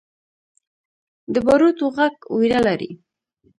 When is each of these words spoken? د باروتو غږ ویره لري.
د 1.33 1.35
باروتو 1.45 1.85
غږ 1.97 2.15
ویره 2.37 2.59
لري. 2.67 2.91